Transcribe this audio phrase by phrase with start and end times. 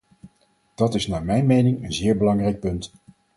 [0.75, 2.91] Dat is naar mijn mening een zeer belangrijk punt.